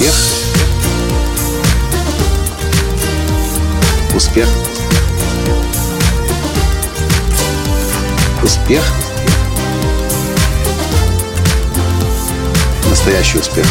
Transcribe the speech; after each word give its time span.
Успех. 0.00 0.14
Успех. 4.16 4.48
Успех. 8.42 8.82
Настоящий 12.88 13.38
успех. 13.40 13.66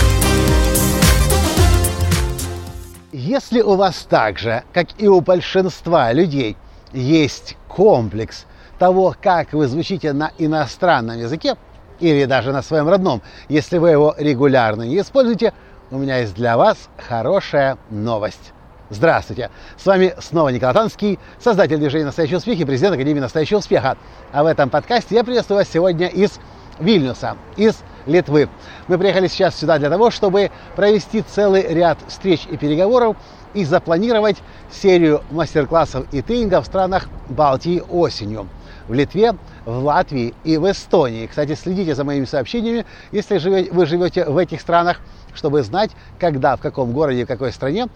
Если 3.11 3.61
у 3.61 3.75
вас 3.75 4.05
так 4.07 4.37
же, 4.37 4.61
как 4.71 4.89
и 4.99 5.07
у 5.07 5.21
большинства 5.21 6.13
людей, 6.13 6.57
есть 6.93 7.57
комплекс 7.67 8.45
того, 8.77 9.15
как 9.19 9.53
вы 9.53 9.67
звучите 9.67 10.13
на 10.13 10.31
иностранном 10.37 11.17
языке, 11.17 11.55
или 11.99 12.25
даже 12.25 12.51
на 12.51 12.61
своем 12.61 12.87
родном, 12.87 13.21
если 13.47 13.77
вы 13.77 13.89
его 13.89 14.15
регулярно 14.17 14.83
не 14.83 14.99
используете, 14.99 15.53
у 15.91 15.97
меня 15.97 16.17
есть 16.17 16.35
для 16.35 16.57
вас 16.57 16.89
хорошая 16.97 17.77
новость. 17.89 18.53
Здравствуйте! 18.91 19.49
С 19.77 19.85
вами 19.85 20.15
снова 20.19 20.49
Николай 20.49 20.73
Танский, 20.73 21.19
создатель 21.39 21.77
движения 21.77 22.05
«Настоящий 22.05 22.35
успех» 22.35 22.59
и 22.59 22.65
президент 22.65 22.95
Академии 22.95 23.19
«Настоящего 23.19 23.59
успеха». 23.59 23.97
А 24.31 24.43
в 24.43 24.47
этом 24.47 24.69
подкасте 24.69 25.15
я 25.15 25.23
приветствую 25.23 25.59
вас 25.59 25.69
сегодня 25.69 26.07
из 26.07 26.39
Вильнюса, 26.79 27.37
из 27.55 27.75
Литвы. 28.05 28.49
Мы 28.87 28.97
приехали 28.97 29.27
сейчас 29.27 29.55
сюда 29.55 29.77
для 29.77 29.89
того, 29.89 30.09
чтобы 30.09 30.49
провести 30.75 31.21
целый 31.21 31.67
ряд 31.73 31.99
встреч 32.07 32.47
и 32.49 32.57
переговоров 32.57 33.15
и 33.53 33.63
запланировать 33.63 34.37
серию 34.71 35.21
мастер-классов 35.29 36.05
и 36.11 36.21
тренингов 36.21 36.63
в 36.63 36.67
странах 36.67 37.09
Балтии 37.29 37.83
осенью. 37.89 38.47
В 38.89 38.93
Литве, 38.93 39.35
в 39.65 39.77
Латвии 39.77 40.33
и 40.43 40.57
в 40.57 40.69
Эстонии. 40.69 41.27
Кстати, 41.27 41.53
следите 41.53 41.95
за 41.95 42.03
моими 42.03 42.25
сообщениями, 42.25 42.85
если 43.11 43.37
вы 43.69 43.85
живете 43.85 44.25
в 44.25 44.35
этих 44.35 44.59
странах, 44.59 44.99
чтобы 45.33 45.63
знать, 45.63 45.91
когда, 46.19 46.57
в 46.57 46.61
каком 46.61 46.91
городе, 46.91 47.23
в 47.23 47.27
какой 47.27 47.53
стране 47.53 47.87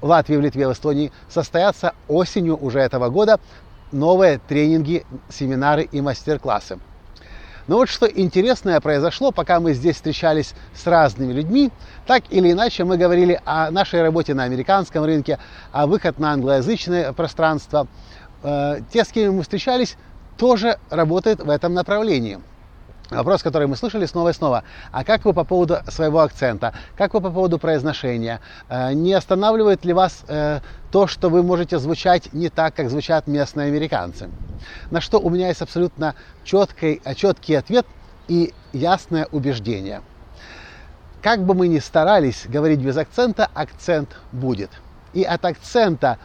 в 0.00 0.06
Латвии, 0.06 0.36
в 0.36 0.40
Литве, 0.40 0.68
в 0.68 0.72
Эстонии 0.72 1.12
состоятся 1.28 1.94
осенью 2.08 2.56
уже 2.56 2.78
этого 2.78 3.10
года 3.10 3.40
новые 3.92 4.38
тренинги, 4.38 5.04
семинары 5.28 5.82
и 5.90 6.00
мастер-классы. 6.00 6.78
Но 7.66 7.76
вот 7.76 7.88
что 7.88 8.06
интересное 8.06 8.80
произошло, 8.80 9.30
пока 9.30 9.60
мы 9.60 9.74
здесь 9.74 9.96
встречались 9.96 10.54
с 10.74 10.86
разными 10.86 11.32
людьми, 11.32 11.70
так 12.06 12.24
или 12.30 12.50
иначе 12.52 12.84
мы 12.84 12.96
говорили 12.96 13.40
о 13.44 13.70
нашей 13.70 14.02
работе 14.02 14.34
на 14.34 14.44
американском 14.44 15.04
рынке, 15.04 15.38
о 15.70 15.86
выход 15.86 16.18
на 16.18 16.32
англоязычное 16.32 17.12
пространство. 17.12 17.86
Э, 18.42 18.80
те, 18.92 19.04
с 19.04 19.08
кем 19.08 19.36
мы 19.36 19.42
встречались, 19.42 19.96
тоже 20.40 20.78
работают 20.88 21.42
в 21.42 21.50
этом 21.50 21.74
направлении. 21.74 22.40
Вопрос, 23.10 23.42
который 23.42 23.66
мы 23.66 23.76
слышали 23.76 24.06
снова 24.06 24.30
и 24.30 24.32
снова. 24.32 24.64
А 24.90 25.04
как 25.04 25.26
вы 25.26 25.34
по 25.34 25.44
поводу 25.44 25.80
своего 25.88 26.20
акцента? 26.20 26.72
Как 26.96 27.12
вы 27.12 27.20
по 27.20 27.28
поводу 27.30 27.58
произношения? 27.58 28.40
Э, 28.70 28.94
не 28.94 29.12
останавливает 29.12 29.84
ли 29.84 29.92
вас 29.92 30.24
э, 30.28 30.60
то, 30.90 31.06
что 31.06 31.28
вы 31.28 31.42
можете 31.42 31.78
звучать 31.78 32.32
не 32.32 32.48
так, 32.48 32.74
как 32.74 32.88
звучат 32.88 33.26
местные 33.26 33.66
американцы? 33.66 34.30
На 34.90 35.02
что 35.02 35.18
у 35.18 35.28
меня 35.28 35.48
есть 35.48 35.60
абсолютно 35.60 36.14
четкий, 36.42 37.02
четкий 37.16 37.56
ответ 37.56 37.84
и 38.26 38.54
ясное 38.72 39.28
убеждение. 39.32 40.00
Как 41.20 41.44
бы 41.44 41.52
мы 41.52 41.68
ни 41.68 41.80
старались 41.80 42.46
говорить 42.46 42.80
без 42.80 42.96
акцента, 42.96 43.50
акцент 43.52 44.16
будет. 44.32 44.70
И 45.12 45.22
от 45.22 45.44
акцента 45.44 46.16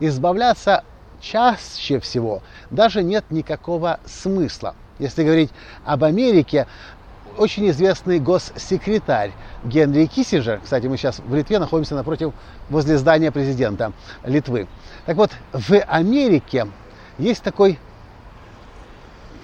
избавляться 0.00 0.84
чаще 1.20 2.00
всего 2.00 2.42
даже 2.70 3.02
нет 3.02 3.24
никакого 3.30 4.00
смысла. 4.04 4.74
Если 4.98 5.22
говорить 5.22 5.50
об 5.84 6.04
Америке, 6.04 6.66
очень 7.36 7.70
известный 7.70 8.18
госсекретарь 8.18 9.32
Генри 9.64 10.06
Киссинджер, 10.06 10.60
кстати, 10.62 10.86
мы 10.86 10.96
сейчас 10.96 11.20
в 11.20 11.34
Литве 11.34 11.58
находимся 11.58 11.94
напротив, 11.94 12.32
возле 12.68 12.98
здания 12.98 13.30
президента 13.30 13.92
Литвы. 14.24 14.66
Так 15.06 15.16
вот, 15.16 15.30
в 15.52 15.78
Америке 15.80 16.66
есть 17.16 17.42
такой, 17.42 17.78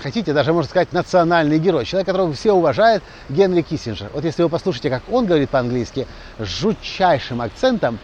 хотите, 0.02 0.32
даже 0.32 0.52
можно 0.52 0.68
сказать, 0.68 0.92
национальный 0.92 1.58
герой, 1.58 1.84
человек, 1.84 2.06
которого 2.06 2.32
все 2.32 2.52
уважают, 2.52 3.02
Генри 3.28 3.62
Киссинджер. 3.62 4.10
Вот 4.12 4.24
если 4.24 4.42
вы 4.42 4.48
послушаете, 4.48 4.90
как 4.90 5.02
он 5.10 5.26
говорит 5.26 5.50
по-английски, 5.50 6.06
с 6.38 6.46
жутчайшим 6.46 7.40
акцентом, 7.40 7.98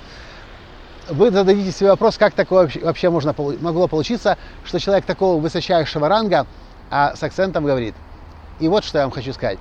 вы 1.10 1.30
зададите 1.30 1.72
себе 1.72 1.90
вопрос, 1.90 2.16
как 2.18 2.34
такое 2.34 2.70
вообще 2.82 3.10
можно, 3.10 3.34
могло 3.60 3.88
получиться, 3.88 4.38
что 4.64 4.78
человек 4.78 5.04
такого 5.04 5.40
высочайшего 5.40 6.08
ранга 6.08 6.46
а 6.90 7.14
с 7.14 7.22
акцентом 7.22 7.64
говорит. 7.64 7.94
И 8.58 8.68
вот 8.68 8.84
что 8.84 8.98
я 8.98 9.04
вам 9.04 9.12
хочу 9.12 9.32
сказать. 9.32 9.58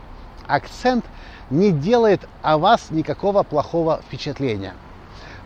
Акцент 0.47 1.05
не 1.49 1.71
делает 1.71 2.21
о 2.41 2.57
вас 2.57 2.87
никакого 2.89 3.43
плохого 3.43 4.01
впечатления. 4.07 4.73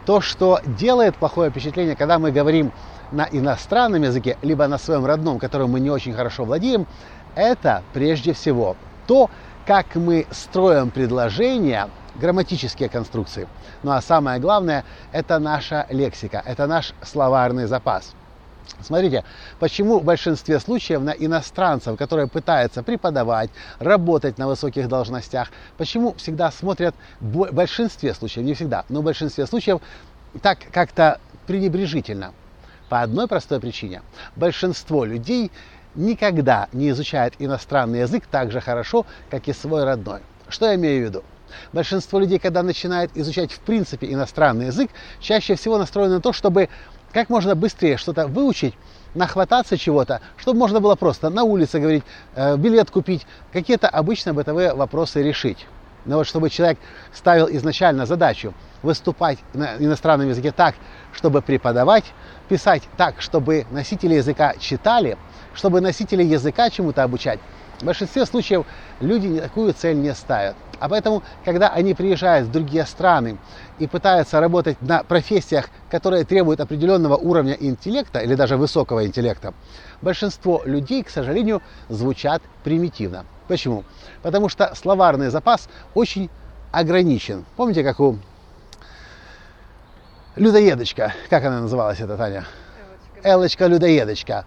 То, 0.06 0.22
что 0.22 0.60
делает 0.66 1.16
плохое 1.16 1.50
впечатление, 1.50 1.96
когда 1.96 2.20
мы 2.20 2.32
говорим 2.32 2.72
на 3.12 3.28
иностранном 3.32 4.04
языке, 4.04 4.38
либо 4.42 4.68
на 4.68 4.78
своем 4.78 5.06
родном, 5.06 5.40
которым 5.40 5.72
мы 5.72 5.80
не 5.80 5.90
очень 5.90 6.14
хорошо 6.14 6.46
владеем, 6.46 6.88
это 7.36 7.84
прежде 7.94 8.34
всего 8.34 8.76
то, 9.08 9.30
как 9.66 9.96
мы 9.96 10.28
строим 10.32 10.92
предложения, 10.92 11.90
грамматические 12.16 12.90
конструкции. 12.90 13.48
Ну 13.82 13.92
а 13.92 14.02
самое 14.02 14.40
главное, 14.40 14.84
это 15.12 15.40
наша 15.40 15.88
лексика, 15.90 16.42
это 16.46 16.68
наш 16.68 16.94
словарный 17.02 17.66
запас– 17.66 18.14
Смотрите, 18.82 19.24
почему 19.60 20.00
в 20.00 20.04
большинстве 20.04 20.60
случаев 20.60 21.02
на 21.02 21.12
иностранцев, 21.12 21.98
которые 21.98 22.28
пытаются 22.28 22.84
преподавать, 22.84 23.50
работать 23.80 24.38
на 24.38 24.48
высоких 24.48 24.88
должностях, 24.88 25.50
почему 25.78 26.14
всегда 26.14 26.52
смотрят, 26.52 26.96
в 27.20 27.52
большинстве 27.52 28.14
случаев, 28.14 28.46
не 28.46 28.54
всегда, 28.54 28.86
но 28.90 29.02
в 29.02 29.04
большинстве 29.04 29.46
случаев 29.46 29.80
так 30.42 30.60
как-то 30.72 31.20
пренебрежительно. 31.48 32.34
По 32.90 33.02
одной 33.02 33.28
простой 33.28 33.60
причине. 33.60 34.02
Большинство 34.36 35.06
людей 35.06 35.52
никогда 35.96 36.68
не 36.74 36.90
изучает 36.90 37.34
иностранный 37.40 38.02
язык 38.02 38.26
так 38.30 38.52
же 38.52 38.62
хорошо, 38.62 39.06
как 39.30 39.48
и 39.48 39.54
свой 39.54 39.84
родной. 39.84 40.22
Что 40.50 40.68
я 40.68 40.76
имею 40.76 41.06
в 41.06 41.10
виду? 41.10 41.24
Большинство 41.72 42.20
людей, 42.20 42.40
когда 42.40 42.64
начинает 42.64 43.12
изучать 43.16 43.52
в 43.52 43.60
принципе 43.60 44.12
иностранный 44.12 44.68
язык, 44.68 44.90
чаще 45.20 45.56
всего 45.56 45.78
настроены 45.78 46.16
на 46.16 46.22
то, 46.22 46.34
чтобы 46.34 46.70
как 47.12 47.30
можно 47.30 47.56
быстрее 47.56 47.98
что-то 47.98 48.28
выучить, 48.28 48.74
нахвататься 49.14 49.78
чего-то, 49.78 50.22
чтобы 50.38 50.58
можно 50.58 50.80
было 50.80 50.96
просто 50.96 51.30
на 51.30 51.44
улице 51.44 51.80
говорить, 51.80 52.04
э, 52.36 52.58
билет 52.58 52.90
купить, 52.90 53.28
какие-то 53.52 53.88
обычно 53.88 54.34
бытовые 54.34 54.74
вопросы 54.74 55.22
решить. 55.22 55.68
Но 56.06 56.18
вот 56.18 56.28
чтобы 56.28 56.50
человек 56.50 56.78
ставил 57.14 57.48
изначально 57.50 58.06
задачу 58.06 58.54
выступать 58.82 59.40
на 59.54 59.78
иностранном 59.78 60.30
языке 60.30 60.52
так, 60.52 60.76
чтобы 61.14 61.42
преподавать, 61.42 62.06
писать 62.50 62.84
так, 62.98 63.22
чтобы 63.22 63.66
носители 63.72 64.16
языка 64.16 64.54
читали, 64.60 65.18
чтобы 65.54 65.80
носители 65.82 66.24
языка 66.24 66.70
чему-то 66.70 67.04
обучать, 67.04 67.40
в 67.80 67.86
большинстве 67.86 68.26
случаев 68.26 68.66
люди 69.00 69.40
такую 69.40 69.74
цель 69.74 69.98
не 69.98 70.14
ставят. 70.14 70.56
А 70.80 70.90
поэтому, 70.90 71.24
когда 71.46 71.70
они 71.70 71.94
приезжают 71.94 72.48
в 72.48 72.52
другие 72.52 72.86
страны 72.86 73.38
и 73.80 73.88
пытаются 73.88 74.40
работать 74.40 74.82
на 74.82 75.04
профессиях, 75.04 75.70
которые 75.90 76.26
требуют 76.26 76.60
определенного 76.60 77.16
уровня 77.16 77.54
интеллекта 77.54 78.20
или 78.20 78.36
даже 78.36 78.58
высокого 78.58 79.06
интеллекта, 79.06 79.54
большинство 80.02 80.62
людей, 80.66 81.04
к 81.04 81.10
сожалению, 81.10 81.62
звучат 81.90 82.42
примитивно. 82.64 83.26
Почему? 83.48 83.84
Потому 84.22 84.50
что 84.50 84.74
словарный 84.76 85.30
запас 85.30 85.68
очень 85.94 86.30
ограничен. 86.72 87.46
Помните, 87.56 87.84
как 87.84 88.00
у 88.00 88.18
людоедочка, 90.36 91.14
как 91.30 91.44
она 91.44 91.62
называлась, 91.62 92.00
эта 92.00 92.18
Таня? 92.18 92.46
Элочка-людоедочка. 93.24 94.46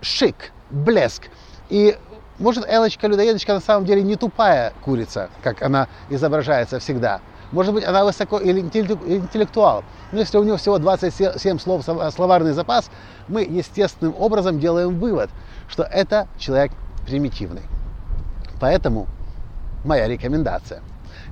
Шик, 0.00 0.52
блеск. 0.70 1.28
И 1.68 1.96
может, 2.38 2.64
Элочка-людоедочка 2.68 3.54
на 3.54 3.60
самом 3.60 3.86
деле 3.86 4.02
не 4.02 4.16
тупая 4.16 4.72
курица, 4.84 5.30
как 5.42 5.62
она 5.62 5.88
изображается 6.10 6.78
всегда. 6.78 7.20
Может 7.52 7.72
быть, 7.72 7.84
она 7.84 8.04
высоко 8.04 8.42
интеллектуал. 8.42 9.84
Но 10.12 10.18
если 10.18 10.36
у 10.36 10.42
нее 10.42 10.56
всего 10.56 10.78
27 10.78 11.58
слов 11.58 11.84
словарный 11.84 12.52
запас, 12.52 12.90
мы 13.28 13.42
естественным 13.42 14.14
образом 14.18 14.58
делаем 14.58 14.98
вывод, 14.98 15.30
что 15.68 15.84
это 15.84 16.28
человек 16.38 16.72
примитивный. 17.06 17.62
Поэтому 18.60 19.06
моя 19.84 20.08
рекомендация. 20.08 20.82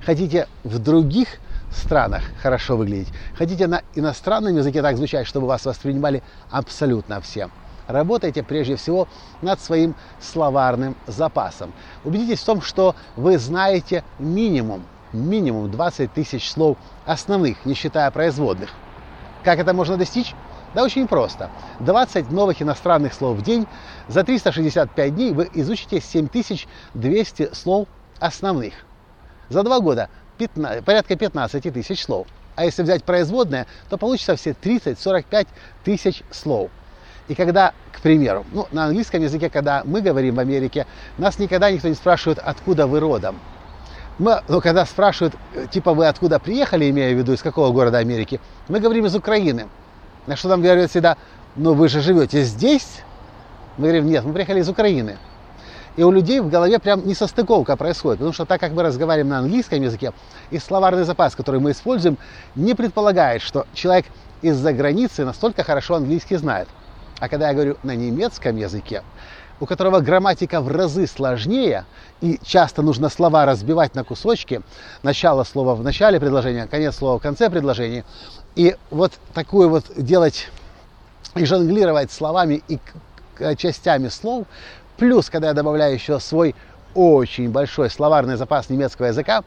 Хотите 0.04 0.48
в 0.62 0.78
других 0.78 1.28
странах 1.72 2.22
хорошо 2.40 2.76
выглядеть, 2.76 3.12
хотите 3.36 3.66
на 3.66 3.82
иностранном 3.94 4.56
языке 4.56 4.82
так 4.82 4.96
звучать, 4.96 5.26
чтобы 5.26 5.46
вас 5.46 5.64
воспринимали 5.64 6.22
абсолютно 6.50 7.20
всем– 7.20 7.50
работайте 7.86 8.42
прежде 8.42 8.76
всего 8.76 9.08
над 9.42 9.60
своим 9.60 9.94
словарным 10.20 10.96
запасом. 11.06 11.72
Убедитесь 12.04 12.40
в 12.40 12.46
том, 12.46 12.62
что 12.62 12.94
вы 13.16 13.38
знаете 13.38 14.04
минимум, 14.18 14.82
минимум 15.12 15.70
20 15.70 16.12
тысяч 16.12 16.50
слов 16.50 16.76
основных, 17.06 17.64
не 17.64 17.74
считая 17.74 18.10
производных. 18.10 18.70
Как 19.42 19.58
это 19.58 19.74
можно 19.74 19.96
достичь? 19.96 20.34
Да 20.74 20.82
очень 20.82 21.06
просто. 21.06 21.50
20 21.80 22.30
новых 22.30 22.60
иностранных 22.60 23.14
слов 23.14 23.38
в 23.38 23.42
день. 23.42 23.66
За 24.08 24.24
365 24.24 25.14
дней 25.14 25.32
вы 25.32 25.48
изучите 25.54 26.00
7200 26.00 27.54
слов 27.54 27.86
основных. 28.18 28.74
За 29.48 29.62
два 29.62 29.80
года 29.80 30.08
15, 30.38 30.84
порядка 30.84 31.16
15 31.16 31.72
тысяч 31.72 32.02
слов. 32.02 32.26
А 32.56 32.64
если 32.64 32.82
взять 32.82 33.04
производное, 33.04 33.66
то 33.88 33.98
получится 33.98 34.36
все 34.36 34.50
30-45 34.50 35.46
тысяч 35.84 36.22
слов. 36.30 36.70
И 37.28 37.34
когда, 37.34 37.72
к 37.92 38.00
примеру, 38.00 38.44
ну, 38.52 38.66
на 38.70 38.86
английском 38.86 39.22
языке, 39.22 39.48
когда 39.48 39.82
мы 39.84 40.00
говорим 40.00 40.34
в 40.34 40.40
Америке, 40.40 40.86
нас 41.18 41.38
никогда 41.38 41.70
никто 41.70 41.88
не 41.88 41.94
спрашивает, 41.94 42.38
откуда 42.38 42.86
вы 42.86 43.00
родом. 43.00 43.38
Мы, 44.18 44.42
ну, 44.48 44.60
когда 44.60 44.84
спрашивают, 44.86 45.34
типа, 45.70 45.94
вы 45.94 46.06
откуда 46.06 46.38
приехали, 46.38 46.90
имея 46.90 47.14
в 47.14 47.18
виду, 47.18 47.32
из 47.32 47.42
какого 47.42 47.72
города 47.72 47.98
Америки, 47.98 48.40
мы 48.68 48.78
говорим 48.78 49.06
из 49.06 49.16
Украины. 49.16 49.66
На 50.26 50.36
что 50.36 50.48
нам 50.48 50.62
говорят 50.62 50.90
всегда, 50.90 51.16
ну 51.56 51.74
вы 51.74 51.88
же 51.88 52.00
живете 52.00 52.42
здесь? 52.42 53.02
Мы 53.76 53.84
говорим, 53.84 54.06
нет, 54.06 54.24
мы 54.24 54.32
приехали 54.32 54.60
из 54.60 54.68
Украины. 54.68 55.18
И 55.96 56.02
у 56.02 56.10
людей 56.10 56.40
в 56.40 56.48
голове 56.48 56.78
прям 56.78 57.06
несостыковка 57.06 57.76
происходит, 57.76 58.18
потому 58.18 58.32
что 58.32 58.46
так 58.46 58.60
как 58.60 58.72
мы 58.72 58.82
разговариваем 58.82 59.28
на 59.28 59.38
английском 59.38 59.80
языке, 59.80 60.12
и 60.50 60.58
словарный 60.58 61.04
запас, 61.04 61.36
который 61.36 61.60
мы 61.60 61.70
используем, 61.70 62.18
не 62.56 62.74
предполагает, 62.74 63.42
что 63.42 63.66
человек 63.74 64.06
из-за 64.42 64.72
границы 64.72 65.24
настолько 65.24 65.62
хорошо 65.62 65.94
английский 65.94 66.36
знает. 66.36 66.68
А 67.20 67.28
когда 67.28 67.48
я 67.48 67.54
говорю 67.54 67.76
на 67.84 67.94
немецком 67.94 68.56
языке, 68.56 69.02
у 69.60 69.66
которого 69.66 70.00
грамматика 70.00 70.60
в 70.60 70.68
разы 70.68 71.06
сложнее, 71.06 71.84
и 72.20 72.38
часто 72.42 72.82
нужно 72.82 73.08
слова 73.08 73.44
разбивать 73.46 73.94
на 73.94 74.04
кусочки, 74.04 74.60
начало 75.02 75.44
слова 75.44 75.74
в 75.74 75.82
начале 75.82 76.18
предложения, 76.18 76.66
конец 76.66 76.96
слова 76.96 77.18
в 77.18 77.22
конце 77.22 77.50
предложения, 77.50 78.04
и 78.56 78.76
вот 78.90 79.12
такую 79.32 79.68
вот 79.68 79.84
делать 79.96 80.48
и 81.34 81.44
жонглировать 81.44 82.12
словами 82.12 82.62
и 82.68 82.78
частями 83.56 84.08
слов, 84.08 84.46
плюс, 84.96 85.30
когда 85.30 85.48
я 85.48 85.54
добавляю 85.54 85.94
еще 85.94 86.20
свой 86.20 86.54
очень 86.94 87.50
большой 87.50 87.90
словарный 87.90 88.36
запас 88.36 88.70
немецкого 88.70 89.06
языка, 89.06 89.42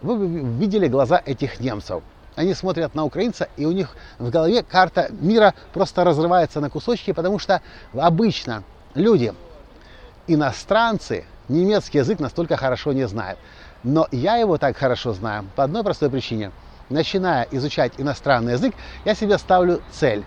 вы 0.00 0.26
видели 0.26 0.88
глаза 0.88 1.22
этих 1.24 1.60
немцев. 1.60 2.02
Они 2.34 2.54
смотрят 2.54 2.94
на 2.94 3.04
украинца, 3.04 3.48
и 3.56 3.66
у 3.66 3.72
них 3.72 3.94
в 4.18 4.30
голове 4.30 4.62
карта 4.62 5.08
мира 5.20 5.54
просто 5.72 6.02
разрывается 6.02 6.60
на 6.60 6.70
кусочки, 6.70 7.12
потому 7.12 7.38
что 7.38 7.60
обычно 7.92 8.64
люди, 8.94 9.34
иностранцы, 10.26 11.24
немецкий 11.48 11.98
язык 11.98 12.20
настолько 12.20 12.56
хорошо 12.56 12.92
не 12.92 13.06
знают. 13.06 13.38
Но 13.82 14.06
я 14.12 14.36
его 14.36 14.58
так 14.58 14.76
хорошо 14.76 15.12
знаю 15.12 15.44
по 15.56 15.64
одной 15.64 15.82
простой 15.82 16.10
причине. 16.10 16.52
Начиная 16.88 17.48
изучать 17.50 17.94
иностранный 17.98 18.52
язык, 18.52 18.74
я 19.04 19.14
себе 19.14 19.38
ставлю 19.38 19.82
цель, 19.90 20.24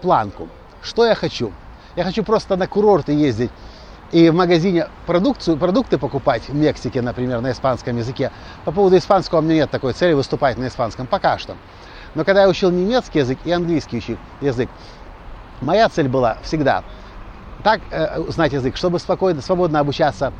планку. 0.00 0.48
Что 0.82 1.06
я 1.06 1.14
хочу? 1.14 1.52
Я 1.94 2.04
хочу 2.04 2.24
просто 2.24 2.56
на 2.56 2.66
курорты 2.66 3.12
ездить 3.12 3.50
и 4.12 4.28
в 4.28 4.34
магазине 4.34 4.88
продукцию, 5.06 5.56
продукты 5.56 5.98
покупать 5.98 6.48
в 6.48 6.54
Мексике, 6.54 7.00
например, 7.00 7.40
на 7.40 7.52
испанском 7.52 7.96
языке. 7.96 8.32
По 8.64 8.72
поводу 8.72 8.96
испанского 8.96 9.38
у 9.38 9.42
меня 9.42 9.54
нет 9.54 9.70
такой 9.70 9.92
цели 9.92 10.14
выступать 10.14 10.58
на 10.58 10.66
испанском 10.66 11.06
пока 11.06 11.38
что. 11.38 11.56
Но 12.14 12.24
когда 12.24 12.42
я 12.42 12.48
учил 12.48 12.70
немецкий 12.70 13.20
язык 13.20 13.38
и 13.44 13.52
английский 13.52 14.18
язык, 14.40 14.68
моя 15.60 15.88
цель 15.88 16.08
была 16.08 16.38
всегда 16.42 16.82
так 17.60 17.80
э, 17.90 18.22
знать 18.28 18.52
язык, 18.52 18.76
чтобы 18.76 18.98
спокойно, 18.98 19.42
свободно 19.42 19.80
обучаться 19.80 20.32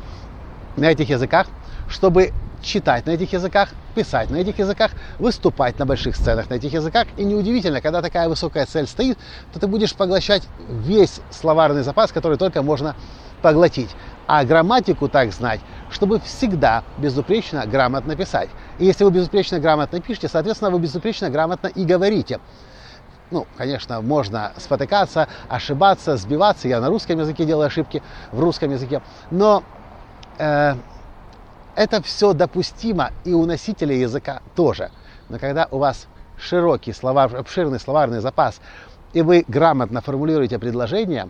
на 0.77 0.85
этих 0.85 1.09
языках, 1.09 1.47
чтобы 1.87 2.31
читать 2.61 3.05
на 3.05 3.11
этих 3.11 3.33
языках, 3.33 3.69
писать 3.95 4.29
на 4.29 4.37
этих 4.37 4.59
языках, 4.59 4.91
выступать 5.19 5.77
на 5.79 5.85
больших 5.85 6.15
сценах 6.15 6.49
на 6.49 6.55
этих 6.55 6.73
языках. 6.73 7.07
И 7.17 7.23
неудивительно, 7.23 7.81
когда 7.81 8.01
такая 8.01 8.29
высокая 8.29 8.65
цель 8.65 8.87
стоит, 8.87 9.17
то 9.53 9.59
ты 9.59 9.67
будешь 9.67 9.93
поглощать 9.95 10.43
весь 10.69 11.21
словарный 11.29 11.83
запас, 11.83 12.11
который 12.11 12.37
только 12.37 12.61
можно 12.61 12.95
поглотить. 13.41 13.89
А 14.27 14.45
грамматику 14.45 15.09
так 15.09 15.33
знать, 15.33 15.59
чтобы 15.89 16.19
всегда 16.19 16.83
безупречно 16.97 17.65
грамотно 17.65 18.15
писать. 18.15 18.49
И 18.79 18.85
если 18.85 19.03
вы 19.03 19.11
безупречно 19.11 19.59
грамотно 19.59 19.99
пишете, 19.99 20.29
соответственно, 20.29 20.71
вы 20.71 20.79
безупречно 20.79 21.29
грамотно 21.29 21.67
и 21.67 21.83
говорите. 21.83 22.39
Ну, 23.31 23.47
конечно, 23.57 24.01
можно 24.01 24.51
спотыкаться, 24.57 25.29
ошибаться, 25.47 26.17
сбиваться. 26.17 26.67
Я 26.67 26.81
на 26.81 26.89
русском 26.89 27.17
языке 27.17 27.45
делаю 27.45 27.67
ошибки, 27.67 28.03
в 28.33 28.39
русском 28.41 28.71
языке. 28.71 29.01
Но 29.31 29.63
э, 30.37 30.75
это 31.75 32.01
все 32.03 32.33
допустимо 32.33 33.11
и 33.23 33.33
у 33.33 33.45
носителя 33.45 33.95
языка 33.95 34.41
тоже. 34.53 34.91
Но 35.29 35.39
когда 35.39 35.69
у 35.71 35.77
вас 35.77 36.07
широкий 36.37 36.91
словар, 36.91 37.33
обширный 37.33 37.79
словарный 37.79 38.19
запас, 38.19 38.59
и 39.13 39.21
вы 39.21 39.45
грамотно 39.47 40.01
формулируете 40.01 40.59
предложение, 40.59 41.29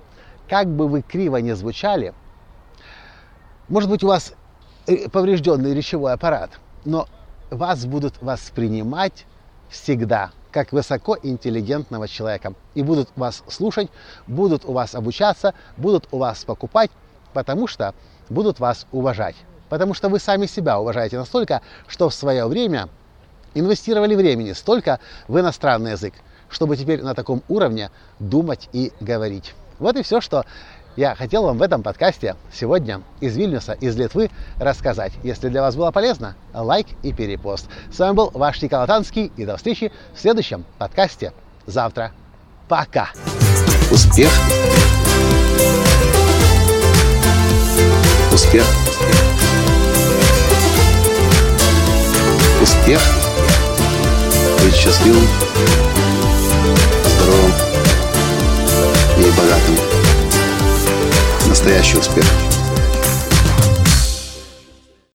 как 0.50 0.68
бы 0.68 0.88
вы 0.88 1.04
криво 1.04 1.38
не 1.38 1.56
звучали, 1.56 2.16
может 3.70 3.92
быть, 3.92 4.04
у 4.04 4.08
вас 4.08 4.34
э, 4.88 5.08
поврежденный 5.08 5.76
речевой 5.76 6.14
аппарат, 6.14 6.50
но 6.84 7.08
вас 7.52 7.86
будут 7.86 8.20
воспринимать 8.24 9.28
всегда 9.70 10.32
как 10.52 10.72
высокоинтеллигентного 10.72 12.08
человека. 12.08 12.54
И 12.76 12.84
будут 12.84 13.10
вас 13.16 13.44
слушать, 13.48 13.90
будут 14.28 14.66
у 14.66 14.74
вас 14.74 14.96
обучаться, 14.96 15.54
будут 15.78 16.08
у 16.12 16.18
вас 16.18 16.44
покупать, 16.44 16.92
потому 17.34 17.68
что 17.68 17.94
будут 18.30 18.60
вас 18.60 18.86
уважать. 18.92 19.36
Потому 19.70 19.94
что 19.94 20.10
вы 20.10 20.20
сами 20.20 20.46
себя 20.46 20.80
уважаете 20.80 21.18
настолько, 21.18 21.62
что 21.88 22.10
в 22.10 22.14
свое 22.14 22.46
время 22.46 22.90
инвестировали 23.54 24.16
времени 24.16 24.52
столько 24.52 25.00
в 25.28 25.40
иностранный 25.40 25.92
язык, 25.92 26.14
чтобы 26.50 26.76
теперь 26.78 27.02
на 27.02 27.16
таком 27.16 27.42
уровне 27.48 27.90
думать 28.20 28.70
и 28.74 28.92
говорить. 29.00 29.54
Вот 29.80 29.96
и 29.96 30.04
все, 30.04 30.22
что 30.22 30.46
я 30.96 31.16
хотел 31.16 31.44
вам 31.44 31.58
в 31.58 31.62
этом 31.62 31.84
подкасте 31.84 32.36
сегодня 32.54 33.02
из 33.20 33.38
Вильнюса, 33.38 33.74
из 33.74 33.96
Литвы 33.96 34.30
рассказать. 34.60 35.14
Если 35.24 35.50
для 35.50 35.62
вас 35.62 35.76
было 35.76 35.92
полезно, 35.92 36.36
лайк 36.54 36.88
и 37.04 37.14
перепост. 37.14 37.68
С 37.92 38.00
вами 38.00 38.16
был 38.16 38.32
ваш 38.34 38.62
Николай 38.62 38.88
Танский 38.88 39.32
и 39.38 39.46
до 39.46 39.58
встречи 39.58 39.92
в 40.14 40.20
следующем 40.20 40.66
подкасте 40.78 41.34
завтра. 41.66 42.12
Пока! 42.68 43.10
Успех! 43.92 44.32
Успех! 48.34 48.66
Успех! 52.62 53.02
Быть 54.64 54.76
счастливым, 54.76 55.28
здоровым 57.06 57.52
и 59.18 59.32
богатым 59.38 59.91
настоящий 61.62 61.98
успех. 62.00 62.61